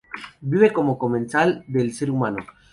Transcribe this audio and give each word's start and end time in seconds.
Vive 0.41 0.73
como 0.73 0.97
comensal 0.97 1.63
del 1.67 1.93
ser 1.93 2.09
humano. 2.09 2.43